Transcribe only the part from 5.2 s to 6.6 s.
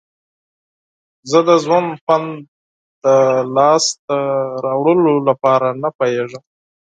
لپاره نه پوهیږم.